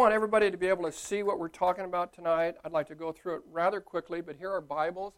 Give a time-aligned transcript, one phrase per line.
[0.00, 2.54] I want everybody to be able to see what we're talking about tonight.
[2.64, 5.12] I'd like to go through it rather quickly, but here are Bibles.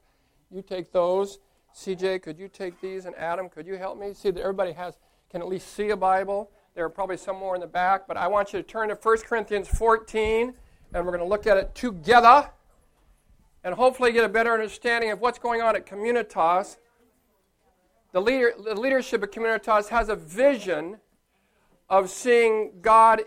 [0.51, 1.39] You take those.
[1.73, 3.05] CJ, could you take these?
[3.05, 4.13] And Adam, could you help me?
[4.13, 4.99] See that everybody has
[5.31, 6.50] can at least see a Bible.
[6.75, 8.96] There are probably some more in the back, but I want you to turn to
[8.96, 10.53] 1 Corinthians 14,
[10.93, 12.51] and we're going to look at it together
[13.62, 16.79] and hopefully get a better understanding of what's going on at Communitas.
[18.11, 20.99] The, leader, the leadership of Communitas has a vision
[21.89, 23.23] of seeing God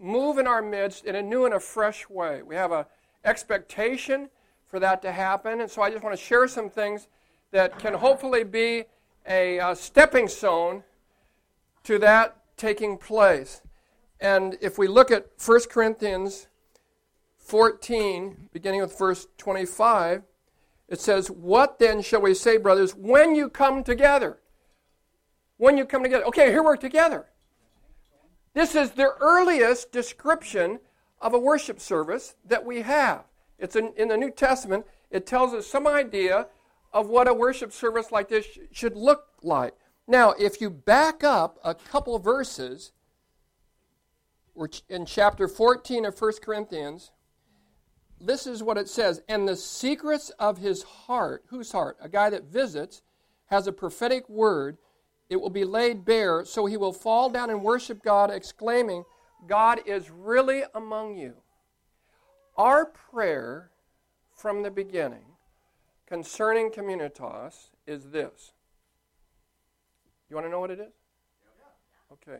[0.00, 2.42] move in our midst in a new and a fresh way.
[2.42, 2.84] We have an
[3.24, 4.28] expectation
[4.66, 7.08] for that to happen, and so I just want to share some things
[7.52, 8.84] that can hopefully be
[9.26, 10.82] a, a stepping stone
[11.84, 13.62] to that taking place.
[14.20, 16.48] And if we look at 1 Corinthians
[17.38, 20.22] 14, beginning with verse 25,
[20.88, 24.38] it says, What then shall we say, brothers, when you come together?
[25.56, 26.24] When you come together.
[26.24, 27.26] Okay, here we're together.
[28.54, 30.78] This is the earliest description
[31.20, 33.24] of a worship service that we have.
[33.58, 34.86] It's in, in the New Testament.
[35.10, 36.46] It tells us some idea
[36.92, 39.74] of what a worship service like this sh- should look like.
[40.06, 42.92] Now, if you back up a couple verses,
[44.88, 47.10] in chapter 14 of 1 Corinthians,
[48.20, 51.96] this is what it says And the secrets of his heart, whose heart?
[52.00, 53.02] A guy that visits,
[53.46, 54.78] has a prophetic word
[55.28, 59.04] it will be laid bare, so he will fall down and worship God, exclaiming,
[59.46, 61.34] God is really among you.
[62.56, 63.70] Our prayer
[64.32, 65.24] from the beginning
[66.06, 68.52] concerning communitas is this.
[70.28, 70.92] You want to know what it is?
[72.12, 72.38] Okay.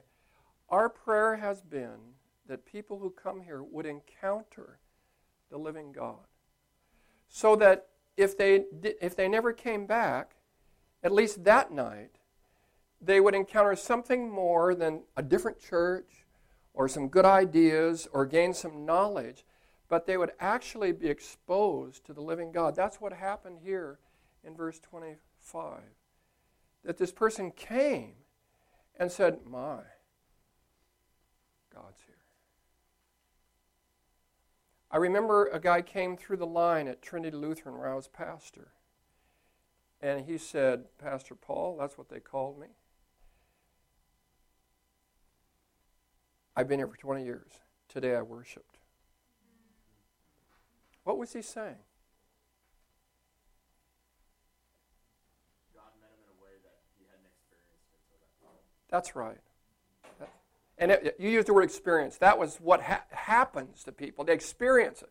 [0.68, 2.14] Our prayer has been
[2.46, 4.78] that people who come here would encounter
[5.50, 6.26] the living God.
[7.28, 8.64] So that if they,
[9.00, 10.36] if they never came back,
[11.02, 12.18] at least that night,
[13.00, 16.24] they would encounter something more than a different church
[16.72, 19.44] or some good ideas or gain some knowledge,
[19.88, 22.74] but they would actually be exposed to the living God.
[22.74, 23.98] That's what happened here
[24.42, 25.80] in verse 25.
[26.84, 28.14] That this person came
[28.98, 29.80] and said, My,
[31.72, 32.14] God's here.
[34.90, 38.68] I remember a guy came through the line at Trinity Lutheran where I was pastor.
[40.00, 42.68] And he said, Pastor Paul, that's what they called me.
[46.56, 47.50] I've been here for 20 years.
[47.88, 48.78] Today I worshiped.
[51.04, 51.76] What was he saying?
[58.94, 59.38] That's right.
[60.78, 62.16] And it, you used the word experience.
[62.18, 64.24] That was what ha- happens to people.
[64.24, 65.10] They experience it.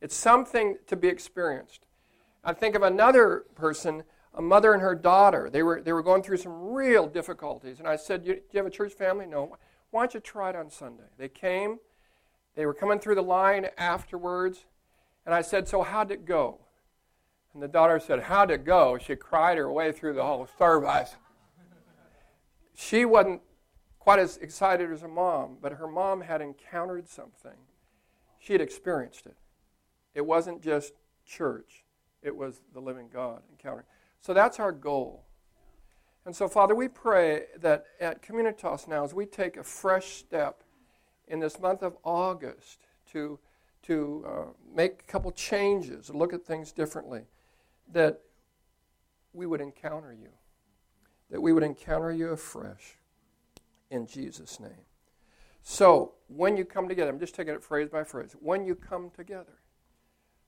[0.00, 1.86] It's something to be experienced.
[2.42, 4.04] I think of another person,
[4.34, 5.50] a mother and her daughter.
[5.50, 7.78] They were, they were going through some real difficulties.
[7.78, 9.26] And I said, Do you have a church family?
[9.26, 9.56] No.
[9.92, 11.04] Why don't you try it on Sunday?
[11.18, 11.78] They came,
[12.56, 14.64] they were coming through the line afterwards,
[15.26, 16.60] and I said, So how'd it go?
[17.52, 18.96] And the daughter said, How'd it go?
[18.98, 21.14] She cried her way through the whole service.
[22.74, 23.42] She wasn't
[23.98, 27.58] quite as excited as her mom, but her mom had encountered something.
[28.38, 29.36] She had experienced it.
[30.14, 30.94] It wasn't just
[31.26, 31.84] church,
[32.22, 33.86] it was the living God encountering.
[34.20, 35.26] So that's our goal.
[36.24, 40.62] And so, Father, we pray that at Communitas now, as we take a fresh step
[41.26, 42.78] in this month of August
[43.12, 43.38] to,
[43.82, 44.44] to uh,
[44.74, 47.22] make a couple changes, look at things differently,
[47.92, 48.20] that
[49.32, 50.28] we would encounter you,
[51.30, 52.98] that we would encounter you afresh
[53.90, 54.86] in Jesus' name.
[55.62, 58.34] So, when you come together, I'm just taking it phrase by phrase.
[58.40, 59.58] When you come together.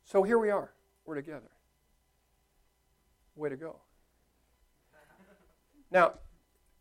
[0.05, 0.73] So here we are.
[1.07, 1.51] We're together.
[3.37, 3.81] Way to go.
[5.91, 6.15] Now,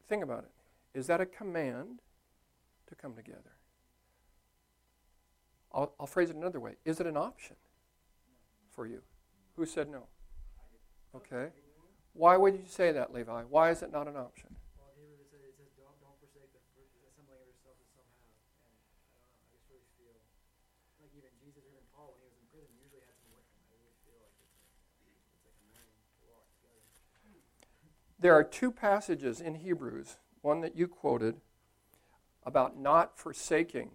[0.07, 0.97] think about it.
[0.97, 2.01] Is that a command
[2.87, 3.53] to come together?
[5.71, 6.75] I'll, I'll phrase it another way.
[6.85, 7.55] Is it an option
[8.69, 9.01] for you?
[9.55, 10.03] Who said no?
[11.15, 11.49] Okay.
[12.13, 13.43] Why would you say that, Levi?
[13.49, 14.55] Why is it not an option?
[28.23, 31.41] There are two passages in Hebrews, one that you quoted,
[32.45, 33.91] about not forsaking.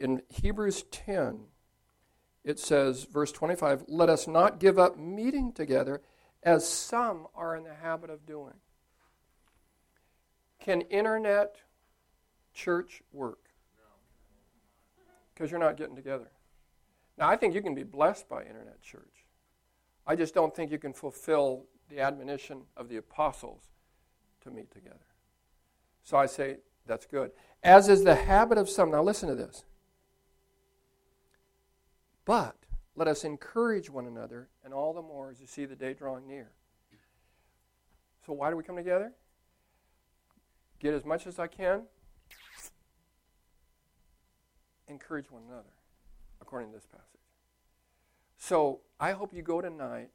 [0.00, 1.40] In Hebrews 10,
[2.44, 6.00] it says, verse 25, let us not give up meeting together
[6.42, 8.54] as some are in the habit of doing.
[10.60, 11.56] Can internet
[12.54, 13.50] church work?
[15.34, 16.30] Because you're not getting together.
[17.18, 19.26] Now, I think you can be blessed by internet church.
[20.06, 23.70] I just don't think you can fulfill the admonition of the apostles
[24.42, 24.98] to meet together.
[26.02, 27.30] So I say, That's good.
[27.62, 28.90] As is the habit of some.
[28.90, 29.64] Now listen to this.
[32.24, 32.56] But
[32.94, 36.26] let us encourage one another, and all the more as you see the day drawing
[36.26, 36.50] near.
[38.26, 39.12] So, why do we come together?
[40.78, 41.82] Get as much as I can,
[44.88, 45.72] encourage one another,
[46.40, 47.06] according to this passage.
[48.38, 50.10] So, I hope you go tonight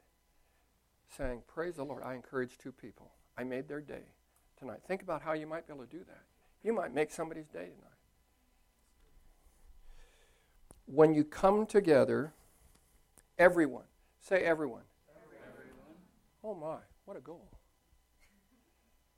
[1.15, 3.11] saying, Praise the Lord, I encouraged two people.
[3.37, 4.03] I made their day
[4.57, 4.79] tonight.
[4.87, 6.23] Think about how you might be able to do that.
[6.63, 7.93] You might make somebody's day tonight.
[10.85, 12.33] When you come together,
[13.37, 13.83] everyone,
[14.19, 14.83] say everyone.
[15.53, 15.95] everyone.
[16.43, 17.47] Oh my, what a goal.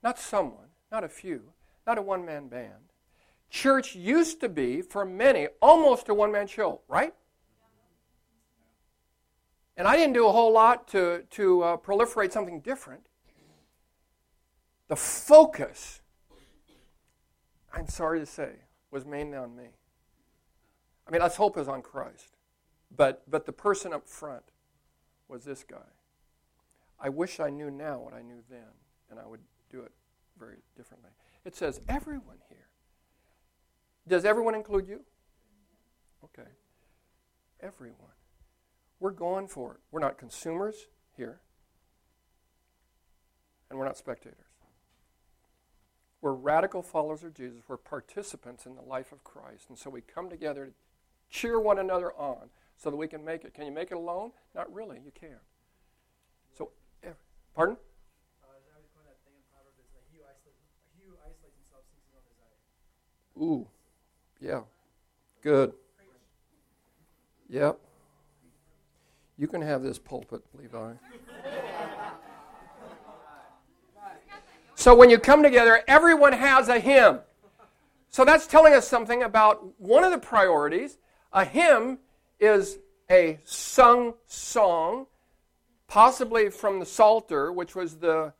[0.02, 1.52] Not someone, not a few,
[1.86, 2.90] not a one man band.
[3.50, 7.14] Church used to be, for many, almost a one man show, right?
[9.80, 13.06] And I didn't do a whole lot to, to uh, proliferate something different.
[14.88, 16.02] The focus,
[17.72, 18.56] I'm sorry to say,
[18.90, 19.68] was mainly on me.
[21.08, 22.36] I mean, let's hope is on Christ.
[22.94, 24.42] But, but the person up front
[25.28, 25.78] was this guy.
[27.00, 28.74] I wish I knew now what I knew then,
[29.10, 29.40] and I would
[29.70, 29.92] do it
[30.38, 31.08] very differently.
[31.46, 32.68] It says, everyone here.
[34.06, 35.00] Does everyone include you?
[36.22, 36.50] Okay.
[37.62, 38.10] Everyone.
[39.00, 39.80] We're going for it.
[39.90, 40.86] We're not consumers
[41.16, 41.40] here,
[43.68, 44.36] and we're not spectators.
[46.20, 47.62] We're radical followers of Jesus.
[47.66, 49.70] We're participants in the life of Christ.
[49.70, 50.72] And so we come together to
[51.30, 53.54] cheer one another on so that we can make it.
[53.54, 54.32] Can you make it alone?
[54.54, 54.98] Not really.
[55.02, 55.40] You can't.
[56.56, 56.70] So,
[57.54, 57.76] pardon?
[63.40, 63.66] Ooh,
[64.40, 64.60] yeah.
[65.40, 65.72] Good.
[67.48, 67.80] Yep.
[69.40, 70.92] You can have this pulpit, Levi.
[74.74, 77.20] so when you come together, everyone has a hymn.
[78.10, 80.98] So that's telling us something about one of the priorities.
[81.32, 82.00] A hymn
[82.38, 85.06] is a sung song,
[85.88, 88.34] possibly from the Psalter, which was the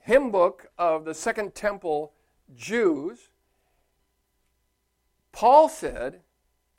[0.00, 2.14] hymn book of the Second Temple
[2.56, 3.28] Jews.
[5.32, 6.20] Paul said,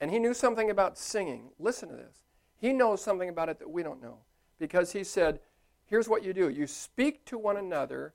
[0.02, 1.52] and he knew something about singing.
[1.60, 2.19] Listen to this.
[2.60, 4.18] He knows something about it that we don't know.
[4.60, 5.40] Because he said,
[5.86, 8.14] here's what you do you speak to one another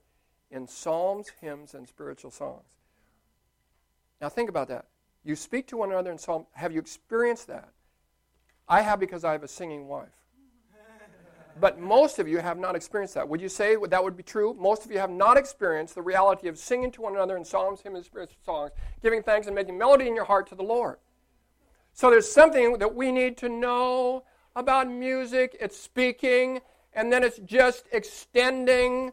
[0.51, 2.63] in psalms, hymns, and spiritual songs.
[4.21, 4.85] Now think about that.
[5.23, 6.45] You speak to one another in psalms.
[6.53, 7.69] Have you experienced that?
[8.69, 10.07] I have because I have a singing wife.
[11.59, 13.29] But most of you have not experienced that.
[13.29, 14.53] Would you say that would be true?
[14.59, 17.79] Most of you have not experienced the reality of singing to one another in psalms,
[17.79, 18.71] hymns, and spiritual songs,
[19.01, 20.97] giving thanks and making melody in your heart to the Lord.
[21.93, 24.25] So there's something that we need to know
[24.55, 25.55] about music.
[25.59, 26.61] It's speaking,
[26.93, 29.11] and then it's just extending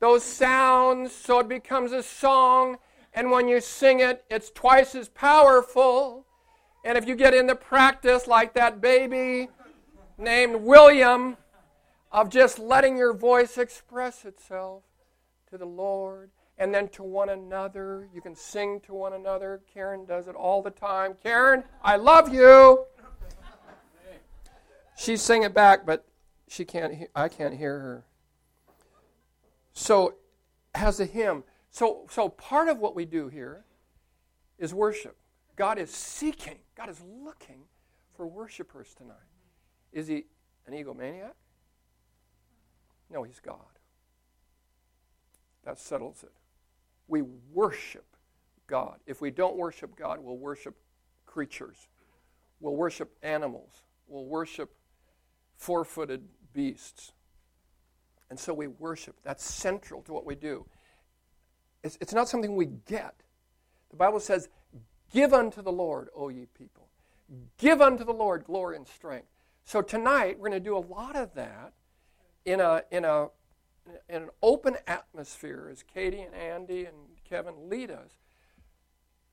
[0.00, 2.78] those sounds so it becomes a song.
[3.14, 6.26] And when you sing it, it's twice as powerful.
[6.84, 9.48] And if you get into practice like that baby
[10.16, 11.36] named William,
[12.10, 14.82] of just letting your voice express itself
[15.50, 18.08] to the Lord and then to one another.
[18.14, 19.60] You can sing to one another.
[19.72, 21.14] Karen does it all the time.
[21.22, 22.84] Karen, I love you.
[24.98, 26.04] She's singing back, but
[26.48, 26.92] she can't.
[26.92, 28.04] He- I can't hear her.
[29.72, 30.16] So,
[30.74, 31.44] has a hymn.
[31.70, 33.64] So, so part of what we do here
[34.58, 35.16] is worship.
[35.54, 36.58] God is seeking.
[36.74, 37.62] God is looking
[38.16, 39.14] for worshipers tonight.
[39.92, 40.24] Is he
[40.66, 41.34] an egomaniac?
[43.08, 43.78] No, he's God.
[45.62, 46.32] That settles it.
[47.06, 48.16] We worship
[48.66, 48.98] God.
[49.06, 50.76] If we don't worship God, we'll worship
[51.24, 51.86] creatures.
[52.58, 53.84] We'll worship animals.
[54.08, 54.74] We'll worship
[55.58, 56.22] four footed
[56.54, 57.12] beasts.
[58.30, 59.16] And so we worship.
[59.22, 60.66] That's central to what we do.
[61.82, 63.14] It's, it's not something we get.
[63.90, 64.48] The Bible says,
[65.12, 66.88] Give unto the Lord, O ye people.
[67.56, 69.28] Give unto the Lord glory and strength.
[69.64, 71.72] So tonight, we're going to do a lot of that
[72.44, 73.28] in a in a
[74.08, 76.96] in an open atmosphere as Katie and Andy and
[77.28, 78.10] Kevin lead us.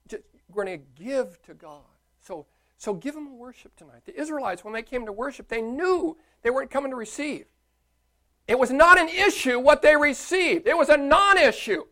[0.08, 1.82] Just, we're going to give to God.
[2.22, 2.46] So
[2.77, 4.05] so give them worship tonight.
[4.05, 7.46] The Israelites, when they came to worship, they knew they weren't coming to receive.
[8.48, 10.67] It was not an issue what they received.
[10.67, 11.84] It was a non-issue.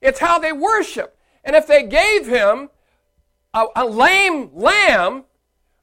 [0.00, 1.16] It's how they worship.
[1.44, 2.70] And if they gave him
[3.54, 5.24] a, a lame lamb,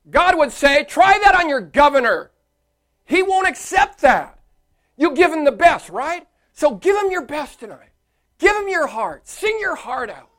[0.10, 2.32] God would say, try that on your governor.
[3.06, 4.40] He won't accept that.
[4.98, 6.28] You give him the best, right?
[6.54, 7.92] So give him your best tonight.
[8.40, 9.28] Give him your heart.
[9.28, 10.30] Sing your heart out.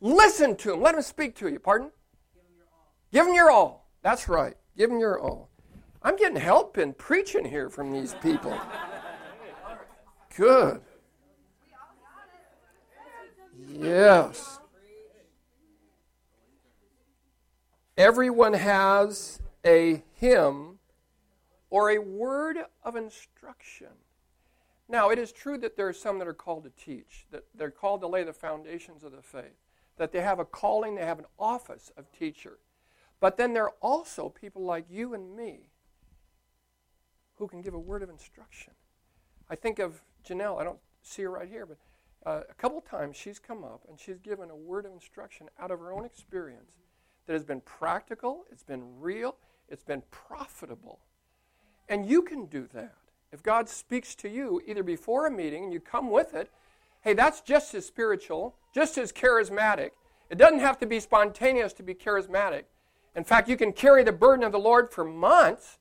[0.00, 0.82] Listen to him.
[0.82, 1.58] Let him speak to you.
[1.58, 1.90] Pardon?
[3.12, 3.88] Give them your all.
[4.02, 4.54] That's right.
[4.76, 5.50] Give them your all.
[6.02, 8.58] I'm getting help in preaching here from these people.
[10.36, 10.80] Good.
[13.68, 14.58] Yes.
[17.98, 20.78] Everyone has a hymn
[21.68, 23.88] or a word of instruction.
[24.88, 27.70] Now, it is true that there are some that are called to teach, that they're
[27.70, 29.56] called to lay the foundations of the faith,
[29.98, 32.58] that they have a calling, they have an office of teacher.
[33.20, 35.70] But then there are also people like you and me
[37.36, 38.72] who can give a word of instruction.
[39.48, 41.78] I think of Janelle, I don't see her right here, but
[42.26, 45.70] uh, a couple times she's come up and she's given a word of instruction out
[45.70, 46.76] of her own experience
[47.26, 49.36] that has been practical, it's been real,
[49.68, 51.00] it's been profitable.
[51.88, 52.94] And you can do that.
[53.32, 56.50] If God speaks to you either before a meeting and you come with it,
[57.02, 59.90] hey, that's just as spiritual, just as charismatic.
[60.28, 62.64] It doesn't have to be spontaneous to be charismatic.
[63.14, 65.78] In fact, you can carry the burden of the Lord for months.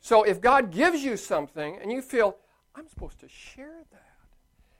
[0.00, 2.36] So if God gives you something and you feel,
[2.74, 4.06] I'm supposed to share that,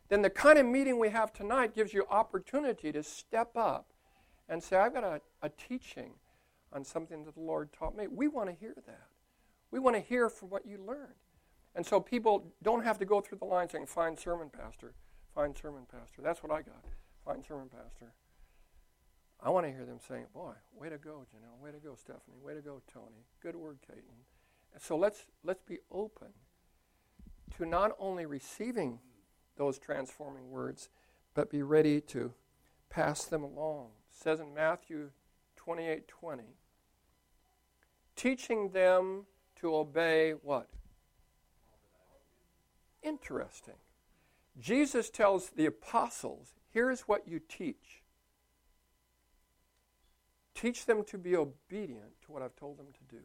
[0.09, 3.91] then the kind of meeting we have tonight gives you opportunity to step up
[4.49, 6.13] and say, I've got a, a teaching
[6.73, 8.07] on something that the Lord taught me.
[8.09, 9.07] We want to hear that.
[9.71, 11.15] We want to hear from what you learned.
[11.75, 14.95] And so people don't have to go through the line saying, Fine sermon, Pastor.
[15.35, 16.23] Fine sermon, Pastor.
[16.23, 16.85] That's what I got.
[17.25, 18.13] Fine sermon, Pastor.
[19.43, 21.63] I want to hear them saying, Boy, way to go, Janelle.
[21.63, 22.39] Way to go, Stephanie.
[22.43, 23.25] Way to go, Tony.
[23.43, 24.03] Good word, Caton.
[24.79, 26.29] So let's, let's be open
[27.57, 28.99] to not only receiving
[29.57, 30.89] those transforming words,
[31.35, 32.33] but be ready to
[32.89, 33.89] pass them along.
[34.11, 35.11] It says in Matthew
[35.57, 36.43] 28 20,
[38.17, 39.27] teaching them
[39.61, 40.69] to obey what?
[43.03, 43.75] Interesting.
[44.59, 48.00] Jesus tells the apostles, here's what you teach.
[50.55, 53.23] Teach them to be obedient to what I've told them to do.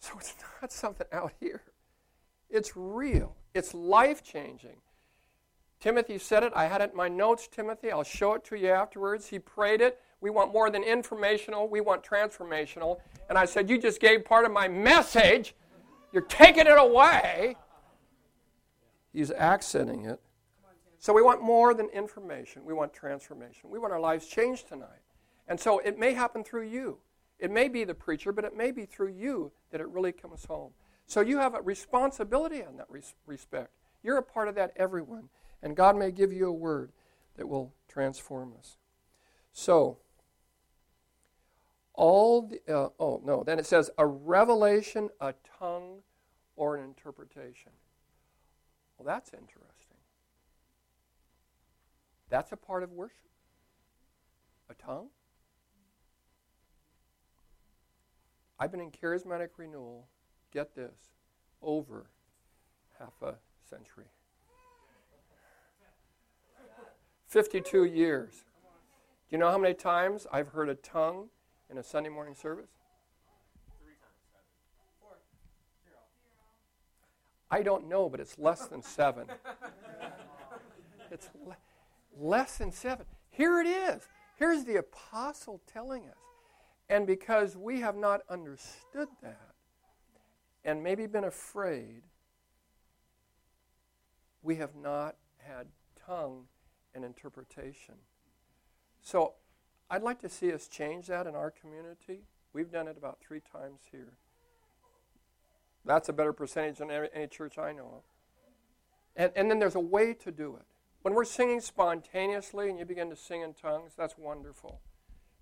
[0.00, 1.62] So it's not something out here.
[2.50, 3.36] It's real.
[3.54, 4.76] It's life changing.
[5.80, 6.52] Timothy said it.
[6.56, 7.90] I had it in my notes, Timothy.
[7.90, 9.28] I'll show it to you afterwards.
[9.28, 10.00] He prayed it.
[10.20, 12.98] We want more than informational, we want transformational.
[13.28, 15.54] And I said, You just gave part of my message.
[16.12, 17.56] You're taking it away.
[19.12, 20.20] He's accenting it.
[20.98, 22.64] So we want more than information.
[22.64, 23.70] We want transformation.
[23.70, 25.02] We want our lives changed tonight.
[25.48, 26.98] And so it may happen through you.
[27.38, 30.44] It may be the preacher, but it may be through you that it really comes
[30.44, 30.72] home.
[31.06, 33.70] So you have a responsibility in that res- respect.
[34.02, 35.30] You're a part of that, everyone.
[35.62, 36.92] And God may give you a word
[37.36, 38.76] that will transform us.
[39.52, 39.98] So,
[41.94, 46.02] all the, uh, oh no, then it says a revelation, a tongue,
[46.54, 47.72] or an interpretation.
[48.96, 49.96] Well, that's interesting.
[52.28, 53.16] That's a part of worship.
[54.70, 55.08] A tongue?
[58.58, 60.08] I've been in charismatic renewal,
[60.52, 60.96] get this,
[61.62, 62.06] over
[62.98, 63.34] half a
[63.68, 64.06] century.
[67.26, 68.32] 52 years.
[69.28, 71.28] Do you know how many times I've heard a tongue
[71.70, 72.70] in a Sunday morning service?
[77.50, 79.26] I don't know, but it's less than seven.
[81.10, 81.56] it's le-
[82.18, 83.06] less than seven.
[83.30, 84.02] Here it is.
[84.36, 86.27] Here's the apostle telling us.
[86.90, 89.54] And because we have not understood that
[90.64, 92.02] and maybe been afraid,
[94.42, 95.66] we have not had
[96.06, 96.44] tongue
[96.94, 97.94] and interpretation.
[99.02, 99.34] So
[99.90, 102.22] I'd like to see us change that in our community.
[102.54, 104.14] We've done it about three times here.
[105.84, 108.02] That's a better percentage than any church I know of.
[109.14, 110.64] And, and then there's a way to do it.
[111.02, 114.80] When we're singing spontaneously and you begin to sing in tongues, that's wonderful.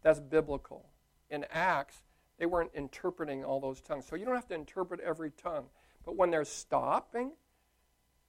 [0.02, 0.86] That's biblical
[1.30, 2.02] in Acts,
[2.38, 4.06] they weren't interpreting all those tongues.
[4.06, 5.66] So you don't have to interpret every tongue.
[6.04, 7.32] But when they're stopping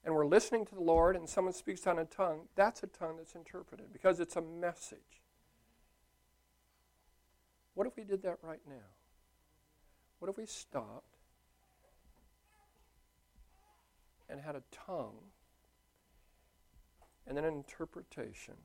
[0.03, 3.17] and we're listening to the Lord and someone speaks on a tongue, that's a tongue
[3.17, 5.21] that's interpreted because it's a message.
[7.73, 8.75] What if we did that right now?
[10.19, 11.17] What if we stopped
[14.29, 15.19] and had a tongue
[17.27, 18.55] and then an interpretation?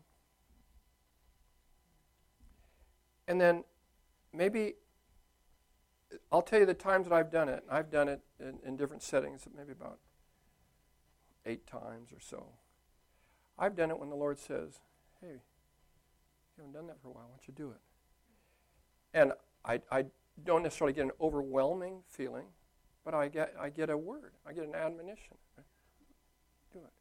[3.29, 3.65] And then
[4.33, 4.75] maybe
[6.31, 7.65] I'll tell you the times that I've done it.
[7.71, 9.99] I've done it in, in different settings, maybe about
[11.47, 12.47] eight times or so.
[13.59, 14.81] I've done it when the Lord says,
[15.21, 15.41] Hey, you
[16.59, 17.25] haven't done that for a while.
[17.25, 17.81] Why don't you do it?
[19.15, 19.33] And
[19.65, 20.07] I, I
[20.45, 22.47] don't necessarily get an overwhelming feeling,
[23.05, 25.37] but I get, I get a word, I get an admonition.
[26.73, 26.93] Do it.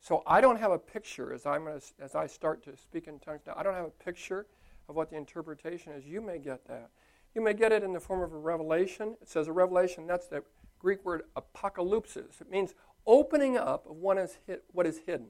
[0.00, 3.18] So I don't have a picture as, I'm gonna, as I start to speak in
[3.18, 3.54] tongues now.
[3.56, 4.46] I don't have a picture
[4.90, 6.90] of what the interpretation is, you may get that.
[7.34, 9.16] You may get it in the form of a revelation.
[9.22, 10.42] It says a revelation, that's the
[10.78, 12.40] Greek word apocalypsis.
[12.40, 12.74] It means
[13.06, 14.36] opening up of what is,
[14.72, 15.28] what is hidden.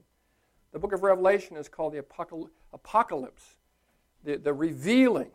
[0.72, 1.98] The book of Revelation is called the
[2.72, 3.56] apocalypse.
[4.24, 5.30] the, the revealing.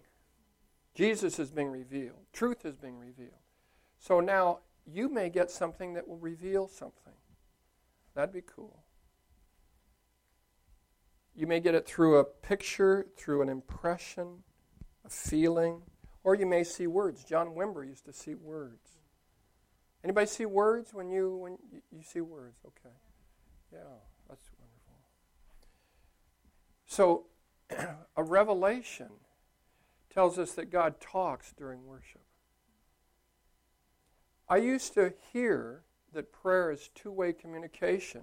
[0.93, 3.31] Jesus is being revealed, truth is being revealed.
[3.99, 7.13] So now you may get something that will reveal something.
[8.13, 8.84] That'd be cool.
[11.35, 14.43] You may get it through a picture, through an impression,
[15.03, 15.81] a feeling,
[16.23, 17.23] or you may see words.
[17.23, 18.97] John Wimber used to see words.
[20.03, 21.57] Anybody see words when you when
[21.91, 22.59] you see words?
[22.65, 22.95] Okay.
[23.73, 23.79] Yeah,
[24.29, 24.95] that's wonderful.
[26.85, 27.25] So
[28.15, 29.09] a revelation
[30.13, 32.21] tells us that God talks during worship.
[34.47, 35.81] I used to hear
[36.13, 38.21] that prayer is two way communication.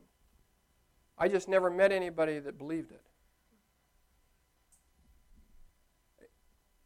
[1.19, 3.02] I just never met anybody that believed it.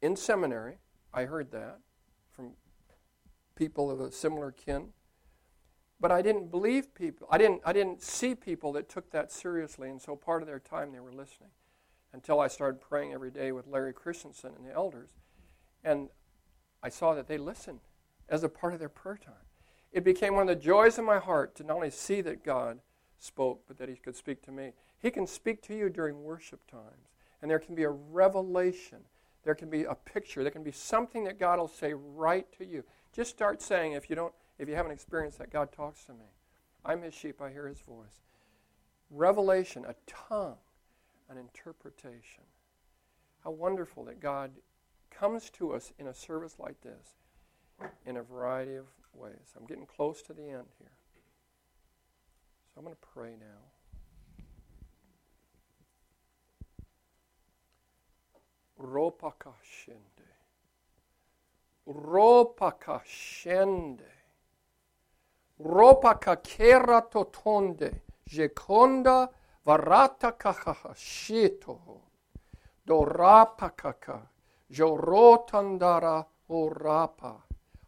[0.02, 0.78] In seminary,
[1.12, 1.78] I heard that
[2.34, 2.52] from
[3.54, 4.88] people of a similar kin.
[5.98, 7.26] But I didn't believe people.
[7.30, 10.60] I didn't, I didn't see people that took that seriously, and so part of their
[10.60, 11.50] time they were listening
[12.12, 15.10] until I started praying every day with Larry Christenson and the elders.
[15.82, 16.10] And
[16.82, 17.80] I saw that they listened
[18.28, 19.34] as a part of their prayer time.
[19.90, 22.80] It became one of the joys of my heart to not only see that God
[23.18, 24.72] spoke, but that He could speak to me.
[24.98, 27.10] He can speak to you during worship times,
[27.42, 28.98] and there can be a revelation.
[29.44, 30.42] There can be a picture.
[30.42, 32.82] There can be something that God will say right to you.
[33.12, 36.26] Just start saying, if you don't, if you haven't experienced that, God talks to me.
[36.84, 37.40] I'm His sheep.
[37.40, 38.22] I hear His voice.
[39.10, 40.56] Revelation, a tongue
[41.28, 42.44] an interpretation.
[43.44, 44.52] How wonderful that God
[45.10, 47.16] comes to us in a service like this
[48.04, 49.54] in a variety of ways.
[49.56, 50.95] I'm getting close to the end here.
[52.76, 53.62] I'm going to pray now.
[58.78, 60.28] Ropakashende.
[61.88, 64.12] Ropakashende.
[65.58, 68.02] Ropakakera totonde.
[68.28, 69.30] Jekonda
[69.64, 71.78] varata kakahashito,
[72.86, 74.28] dorapakaka,
[74.70, 77.42] jorotandara orapa,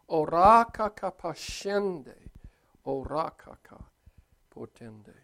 [0.09, 2.15] oraka kapashende,
[2.87, 3.88] orakaka
[4.59, 5.14] potende.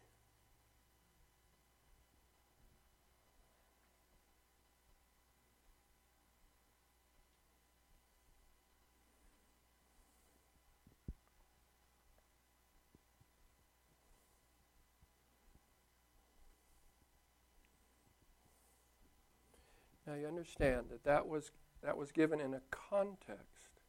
[20.07, 21.51] Now you understand that that was,
[21.83, 23.81] that was given in a context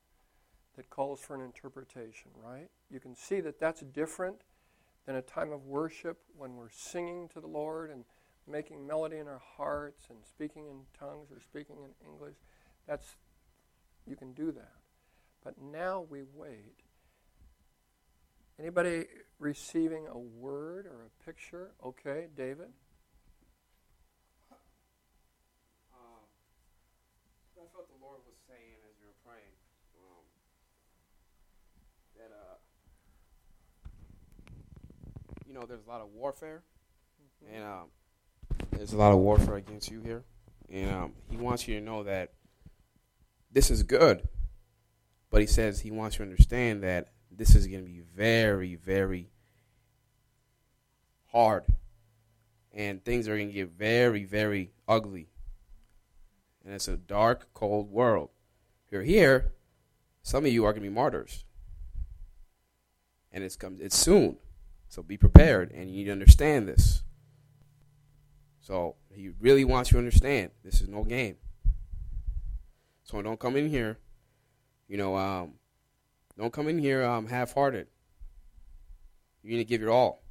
[0.75, 2.69] that calls for an interpretation, right?
[2.89, 4.41] You can see that that's different
[5.05, 8.03] than a time of worship when we're singing to the Lord and
[8.47, 12.35] making melody in our hearts and speaking in tongues or speaking in English.
[12.87, 13.15] That's
[14.05, 14.73] you can do that.
[15.43, 16.81] But now we wait.
[18.59, 19.05] Anybody
[19.39, 21.71] receiving a word or a picture?
[21.83, 22.69] Okay, David.
[35.55, 36.63] Know, there's a lot of warfare,
[37.21, 37.55] mm-hmm.
[37.55, 37.85] and um,
[38.71, 40.23] there's a lot of warfare against you here,
[40.69, 42.33] and um, he wants you to know that
[43.51, 44.27] this is good,
[45.31, 48.75] but he says he wants you to understand that this is going to be very,
[48.75, 49.29] very
[51.31, 51.63] hard,
[52.73, 55.29] and things are going to get very, very ugly,
[56.65, 58.29] and it's a dark, cold world.
[58.85, 59.53] If you're here,
[60.21, 61.45] some of you are going to be martyrs,
[63.31, 64.37] and it's come, it's soon.
[64.95, 67.03] So be prepared, and you need to understand this.
[68.61, 71.35] So he really wants you to understand this is no game.
[73.03, 73.97] So don't come in here,
[74.87, 75.55] you know, um,
[76.37, 77.87] don't come in here um, half-hearted.
[79.43, 80.23] You need to give your all.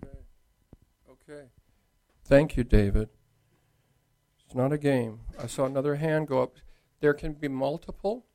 [0.00, 0.18] Okay.
[1.10, 1.46] Okay.
[2.24, 3.08] Thank you, David.
[4.44, 5.22] It's not a game.
[5.42, 6.54] I saw another hand go up.
[7.00, 8.26] There can be multiple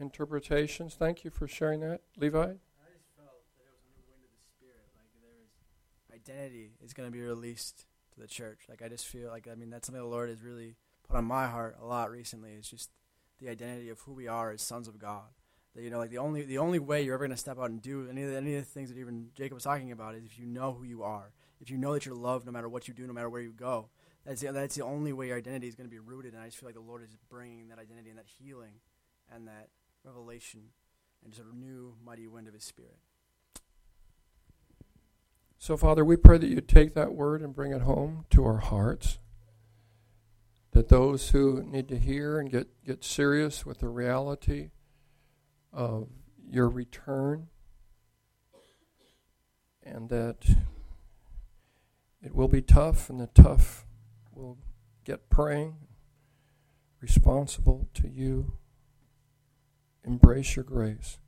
[0.00, 0.94] interpretations.
[0.94, 2.54] Thank you for sharing that, Levi.
[6.28, 8.60] Identity is going to be released to the church.
[8.68, 10.76] Like I just feel like I mean that's something the Lord has really
[11.08, 12.50] put on my heart a lot recently.
[12.52, 12.90] It's just
[13.40, 15.28] the identity of who we are as sons of God.
[15.74, 17.70] That you know, like the only the only way you're ever going to step out
[17.70, 20.14] and do any of the, any of the things that even Jacob was talking about
[20.14, 21.32] is if you know who you are.
[21.60, 23.52] If you know that you're loved no matter what you do, no matter where you
[23.52, 23.88] go.
[24.26, 26.34] That's the, that's the only way your identity is going to be rooted.
[26.34, 28.80] And I just feel like the Lord is bringing that identity and that healing
[29.32, 29.68] and that
[30.04, 30.70] revelation
[31.24, 32.98] and just a new mighty wind of His Spirit.
[35.62, 38.56] So, Father, we pray that you take that word and bring it home to our
[38.56, 39.20] hearts.
[40.72, 44.70] That those who need to hear and get, get serious with the reality
[45.72, 46.08] of
[46.44, 47.46] your return,
[49.84, 50.38] and that
[52.20, 53.86] it will be tough, and the tough
[54.32, 54.58] will
[55.04, 55.76] get praying,
[57.00, 58.54] responsible to you.
[60.02, 61.20] Embrace your grace.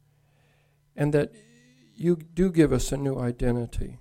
[0.97, 1.31] And that
[1.95, 4.01] you do give us a new identity.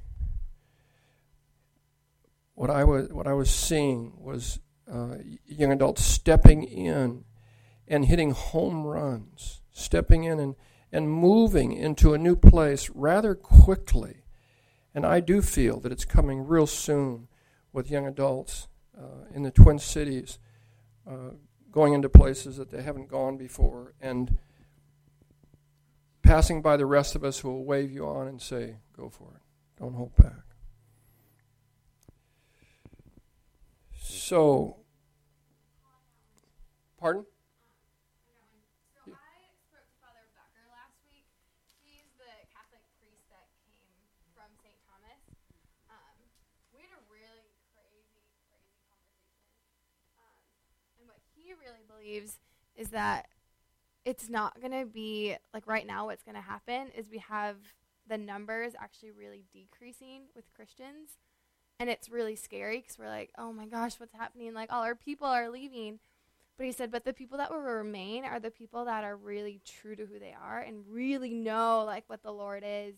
[2.55, 4.59] What I was, what I was seeing was
[4.91, 7.25] uh, young adults stepping in
[7.87, 10.55] and hitting home runs, stepping in and,
[10.91, 14.23] and moving into a new place rather quickly.
[14.93, 17.27] And I do feel that it's coming real soon
[17.71, 20.37] with young adults uh, in the Twin Cities
[21.09, 21.31] uh,
[21.71, 24.37] going into places that they haven't gone before and
[26.21, 29.33] passing by the rest of us who will wave you on and say, Go for
[29.35, 29.41] it.
[29.79, 30.52] Don't hold back.
[34.23, 34.77] So,
[36.97, 37.25] pardon?
[37.27, 38.63] Um I got one.
[38.95, 41.27] So I spoke to Father Becker last week.
[41.83, 43.99] He's the Catholic priest that came
[44.31, 45.19] from Saint Thomas.
[45.91, 46.15] Um
[46.71, 49.59] we had a really crazy, crazy conversation.
[50.15, 50.39] Um
[51.03, 52.39] and what he really believes
[52.79, 53.27] is that
[54.05, 57.57] it's not going to be like right now what's going to happen is we have
[58.07, 61.19] the numbers actually really decreasing with Christians
[61.83, 64.53] and it's really scary because we're like oh my gosh what's happening?
[64.53, 65.99] Like all our people are leaving.
[66.57, 69.59] But he said but the people that will remain are the people that are really
[69.65, 72.95] true to who they are and really know like what the lord is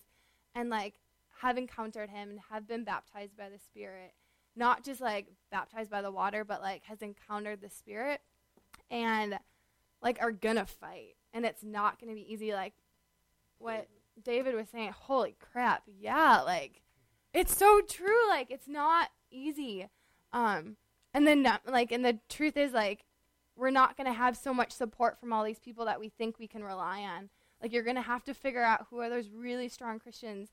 [0.54, 1.00] and like
[1.42, 4.14] have encountered him and have been baptized by the spirit.
[4.56, 8.22] Not just like baptized by the water but like has encountered the spirit
[8.92, 9.40] and
[10.00, 11.16] like are gonna fight.
[11.34, 12.74] And it's not gonna be easy like
[13.58, 13.88] what
[14.24, 16.84] david was saying holy crap yeah like
[17.36, 19.88] it's so true like it's not easy
[20.34, 20.78] um
[21.14, 23.06] and then like and the truth is like
[23.56, 26.48] we're not gonna have so much support from all these people that we think we
[26.48, 27.30] can rely on
[27.62, 30.50] like you're gonna have to figure out who are those really strong christians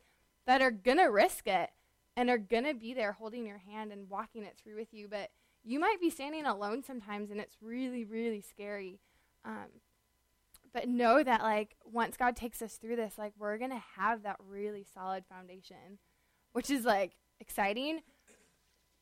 [0.46, 1.70] that are gonna risk it
[2.16, 5.30] and are gonna be there holding your hand and walking it through with you but
[5.64, 9.00] you might be standing alone sometimes and it's really, really scary.
[9.44, 9.80] Um,
[10.72, 14.22] but know that, like, once God takes us through this, like, we're going to have
[14.22, 15.98] that really solid foundation,
[16.52, 18.00] which is, like, exciting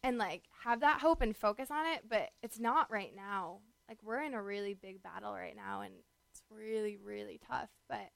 [0.03, 2.05] and, like, have that hope and focus on it.
[2.09, 3.59] But it's not right now.
[3.89, 5.95] Like, we're in a really big battle right now and
[6.31, 7.71] it's really, really tough.
[7.89, 8.11] But,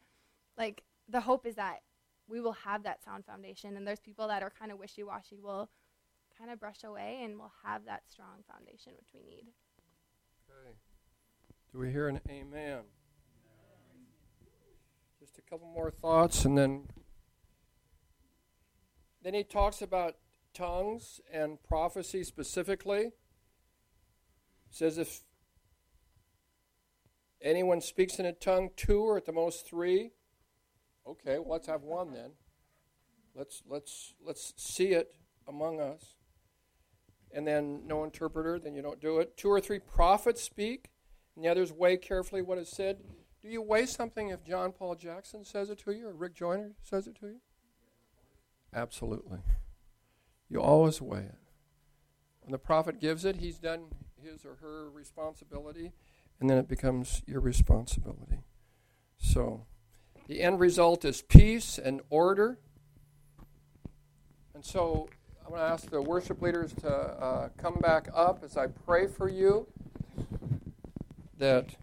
[0.57, 1.81] like, the hope is that
[2.27, 3.77] we will have that sound foundation.
[3.77, 5.39] And there's people that are kind of wishy washy.
[5.39, 5.69] will
[6.39, 9.45] kind of brush away and we'll have that strong foundation which we need.
[10.49, 10.75] Okay.
[11.73, 12.81] Do we hear an amen?
[15.21, 16.85] Just a couple more thoughts and then
[19.25, 20.17] then he talks about
[20.53, 23.11] tongues and prophecy specifically.
[24.71, 25.23] says if
[27.43, 30.13] anyone speaks in a tongue, two or at the most three.
[31.07, 32.31] Okay, well let's have one then.
[33.35, 35.17] Let's let's let's see it
[35.49, 36.15] among us
[37.35, 39.37] and then no interpreter, then you don't do it.
[39.37, 40.91] Two or three prophets speak,
[41.35, 42.99] and the others weigh carefully what is said.
[43.43, 46.73] Do you weigh something if John Paul Jackson says it to you or Rick Joyner
[46.83, 47.41] says it to you?
[48.75, 49.39] Absolutely.
[50.49, 51.39] You always weigh it.
[52.43, 53.85] When the prophet gives it, he's done
[54.23, 55.93] his or her responsibility,
[56.41, 58.45] and then it becomes your responsibility.
[59.17, 59.67] So,
[60.27, 62.59] the end result is peace and order.
[64.55, 65.09] And so,
[65.45, 69.07] I'm going to ask the worship leaders to uh, come back up as I pray
[69.07, 69.67] for you
[71.39, 71.75] that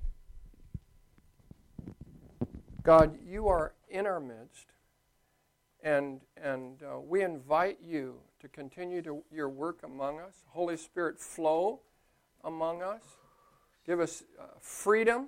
[2.83, 4.67] God, you are in our midst,
[5.83, 10.43] and, and uh, we invite you to continue to, your work among us.
[10.47, 11.79] Holy Spirit, flow
[12.43, 13.01] among us.
[13.85, 15.27] Give us uh, freedom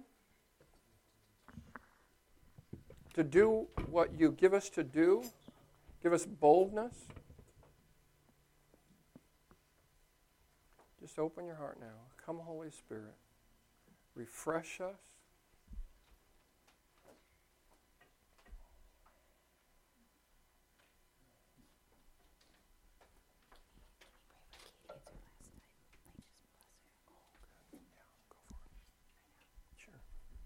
[3.13, 5.23] to do what you give us to do.
[6.01, 6.95] Give us boldness.
[10.99, 11.87] Just open your heart now.
[12.25, 13.15] Come, Holy Spirit.
[14.15, 15.12] Refresh us.